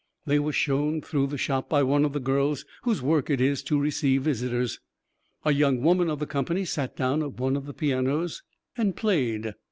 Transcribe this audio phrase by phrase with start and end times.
[0.25, 3.61] They were shown through the Shop by one of the girls whose work it is
[3.61, 4.79] to receive visitors.
[5.45, 8.41] A young woman of the company sat down at one of the pianos
[8.75, 9.53] and played.